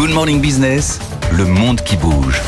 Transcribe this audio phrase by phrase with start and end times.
[0.00, 0.98] Good Morning Business,
[1.30, 2.40] le monde qui bouge.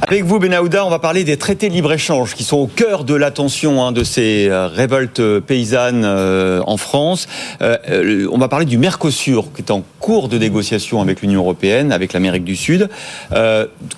[0.00, 3.14] Avec vous, Benahouda, on va parler des traités de libre-échange qui sont au cœur de
[3.14, 7.28] l'attention hein, de ces euh, révoltes paysannes euh, en France.
[7.62, 11.92] Euh, on va parler du Mercosur qui est en cours de négociation avec l'Union européenne,
[11.92, 12.88] avec l'Amérique du Sud.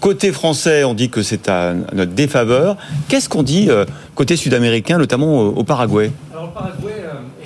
[0.00, 2.76] côté français, on dit que c'est à notre défaveur.
[3.08, 3.70] Qu'est-ce qu'on dit
[4.14, 6.10] côté sud-américain, notamment au, Paraguay?
[6.34, 7.02] Alors, le Paraguay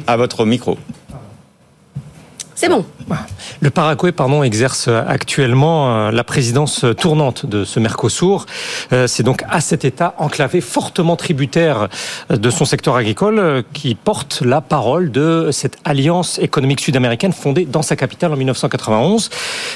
[0.08, 0.76] À votre micro.
[2.60, 2.84] C'est bon.
[3.62, 8.44] Le Paraguay, pardon, exerce actuellement euh, la présidence tournante de ce Mercosur.
[8.92, 11.88] Euh, c'est donc à cet État enclavé, fortement tributaire
[12.28, 17.64] de son secteur agricole, euh, qui porte la parole de cette alliance économique sud-américaine fondée
[17.64, 19.30] dans sa capitale en 1991.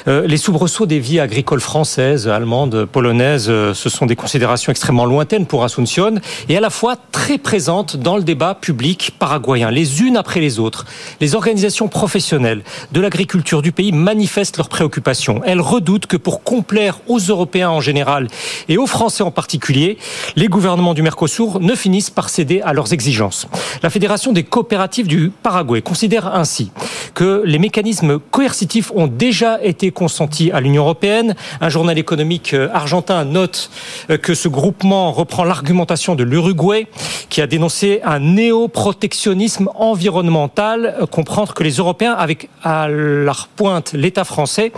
[0.07, 5.65] Les soubresauts des vies agricoles françaises, allemandes, polonaises, ce sont des considérations extrêmement lointaines pour
[5.65, 6.17] Asuncion
[6.51, 10.59] et à la fois très présentes dans le débat public paraguayen, les unes après les
[10.59, 10.85] autres.
[11.21, 12.63] Les organisations professionnelles
[12.93, 15.41] de l'agriculture du pays manifestent leurs préoccupations.
[15.45, 18.29] Elles redoutent que pour complaire aux Européens en général
[18.69, 19.99] et aux Français en particulier,
[20.37, 23.47] les gouvernements du Mercosur ne finissent par céder à leurs exigences.
[23.83, 26.71] La Fédération des coopératives du Paraguay considère ainsi
[27.15, 31.35] que les mécanismes coercitifs ont déjà été consentis à l'Union européenne.
[31.61, 33.71] Un journal économique euh, argentin note
[34.11, 36.87] euh, que ce groupement reprend l'argumentation de l'Uruguay
[37.29, 43.93] qui a dénoncé un néo-protectionnisme environnemental, euh, comprendre que les Européens, avec à leur pointe
[43.93, 44.73] l'État français,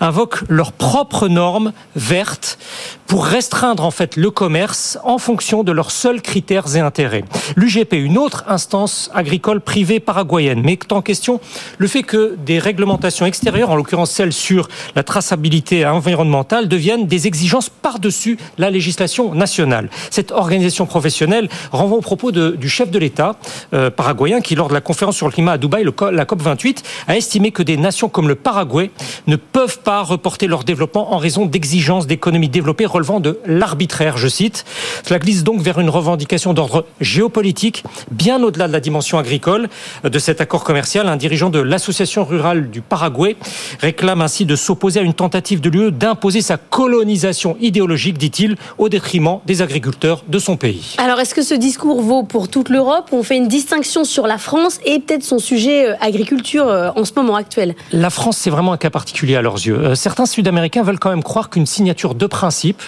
[0.00, 2.58] invoquent leurs propres normes vertes
[3.06, 7.24] pour restreindre en fait le commerce en fonction de leurs seuls critères et intérêts.
[7.56, 11.40] L'UGP, une autre instance agricole privée paraguayenne, met en question
[11.78, 17.26] le fait que des réglementations extérieures, en l'occurrence celles sur la traçabilité environnementale, deviennent des
[17.26, 19.88] exigences par-dessus la législation nationale.
[20.10, 23.36] Cette organisation professionnelle renvoie au propos du chef de l'État
[23.72, 27.16] euh, paraguayen qui, lors de la conférence sur le climat à Dubaï, la COP28, a
[27.16, 28.90] estimé que des nations comme le Paraguay
[29.26, 34.28] ne peuvent pas reporter leur développement en raison d'exigences d'économies développées relevant de l'arbitraire, je
[34.28, 34.64] cite.
[35.06, 39.68] Cela glisse donc vers une revendication d'ordre géopolitique, bien au-delà de la dimension agricole
[40.02, 41.08] de cet accord commercial.
[41.08, 43.36] Un dirigeant de l'association rurale du Paraguay
[43.80, 48.88] réclame ainsi de s'opposer à une tentative de l'UE d'imposer sa colonisation idéologique, dit-il, au
[48.88, 50.94] détriment des agriculteurs de son pays.
[50.98, 53.08] Alors, est-ce que ce discours vaut pour toute l'Europe?
[53.12, 57.04] On fait une distinction sur la France et peut-être son sujet euh, agriculture euh, en
[57.04, 59.78] ce moment actuel La France, c'est vraiment un cas particulier à leurs yeux.
[59.78, 62.82] Euh, certains Sud-Américains veulent quand même croire qu'une signature de principe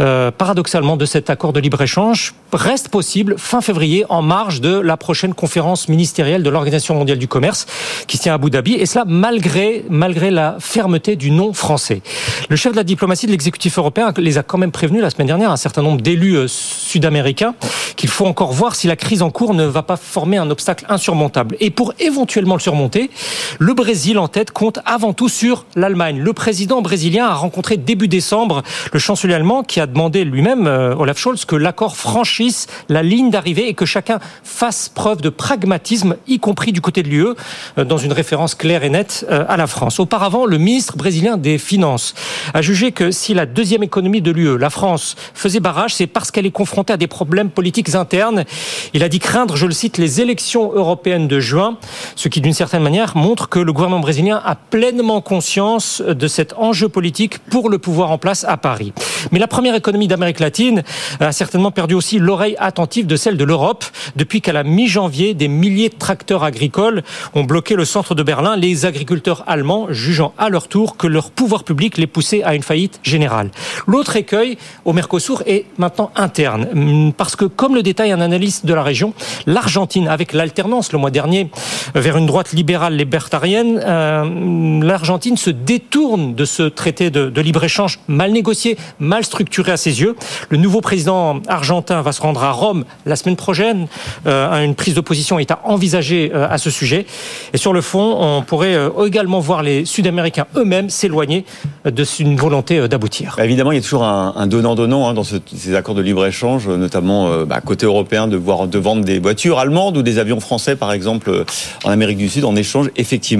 [0.00, 4.96] euh, paradoxalement, de cet accord de libre-échange reste possible fin février en marge de la
[4.96, 7.66] prochaine conférence ministérielle de l'Organisation mondiale du commerce
[8.06, 12.02] qui se tient à Abu Dhabi, et cela malgré, malgré la fermeté du non français.
[12.48, 15.26] Le chef de la diplomatie de l'exécutif européen les a quand même prévenus la semaine
[15.26, 17.54] dernière, un certain nombre d'élus euh, sud-américains,
[17.96, 20.86] qu'il faut encore voir si la crise en cours ne va pas former un obstacle
[20.88, 21.56] insurmontable.
[21.60, 23.10] Et pour éventuellement le surmonter,
[23.58, 26.18] le Brésil en tête compte avant tout sur l'Allemagne.
[26.18, 28.62] Le président brésilien a rencontré début décembre
[28.92, 33.30] le chancelier allemand qui a demandé lui-même, euh, Olaf Scholz, que l'accord franchisse la ligne
[33.30, 37.34] d'arrivée et que chacun fasse preuve de pragmatisme, y compris du côté de l'UE,
[37.78, 40.00] euh, dans une référence claire et nette euh, à la France.
[40.00, 42.14] Auparavant, le ministre brésilien des Finances
[42.54, 46.30] a jugé que si la deuxième économie de l'UE, la France, faisait barrage, c'est parce
[46.30, 48.44] qu'elle est confrontée à des problèmes politiques internes.
[48.92, 51.78] Il a dit craindre, je le cite, les élections européennes de juin,
[52.16, 56.52] ce qui d'une certaine manière montre que le gouvernement brésilien a pleinement conscience de cet
[56.54, 58.92] enjeu politique pour le pouvoir en place à Paris.
[59.32, 60.82] Mais la première économie d'Amérique latine
[61.18, 63.84] a certainement perdu aussi l'oreille attentive de celle de l'Europe
[64.16, 67.02] depuis qu'à la mi-janvier, des milliers de tracteurs agricoles
[67.34, 71.30] ont bloqué le centre de Berlin, les agriculteurs allemands jugeant à leur tour que leur
[71.30, 73.50] pouvoir public les poussait à une faillite générale.
[73.86, 78.74] L'autre écueil au Mercosur est maintenant interne, parce que comme le détaille un analyste de
[78.74, 79.14] la région,
[79.46, 81.50] l'Argentine, avec l'alternance le mois dernier
[81.94, 88.32] vers une droite libérale libertarienne, euh, l'Argentine se détourne de ce traité de, libre-échange mal
[88.32, 90.16] négocié, mal structuré à ses yeux.
[90.48, 93.86] Le nouveau président argentin va se rendre à Rome la semaine prochaine.
[94.26, 97.06] Euh, une prise de position est à envisager euh, à ce sujet.
[97.52, 98.76] Et sur le fond, on pourrait
[99.06, 101.44] également voir les Sud-Américains eux-mêmes s'éloigner
[101.84, 103.34] d'une volonté d'aboutir.
[103.36, 107.44] Bah, évidemment, il y a toujours un donnant-donnant hein, dans ces accords de libre-échange, notamment
[107.44, 110.92] bah, côté européen, de, voir, de vendre des voitures allemandes ou des avions français, par
[110.92, 111.44] exemple,
[111.84, 113.33] en Amérique du Sud, en échange effectivement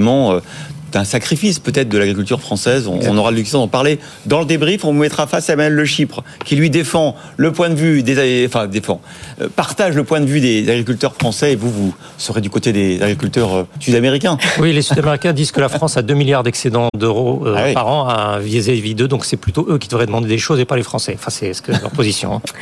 [0.95, 2.87] un sacrifice peut-être de l'agriculture française.
[2.87, 4.85] On, aura l'occasion d'en parler dans le débrief.
[4.85, 8.03] On vous mettra face à Emmanuel Le Chypre, qui lui défend le point de vue
[8.03, 9.01] des, enfin défend,
[9.41, 11.53] euh, partage le point de vue des agriculteurs français.
[11.53, 14.37] Et vous, vous serez du côté des agriculteurs euh, sud-américains.
[14.59, 17.87] Oui, les Sud-Américains disent que la France a 2 milliards d'excédents d'euros euh, ah par
[17.87, 20.77] an à vis-à-vis d'eux, donc c'est plutôt eux qui devraient demander des choses et pas
[20.77, 21.17] les Français.
[21.19, 22.35] Enfin, c'est leur position.
[22.35, 22.41] Hein.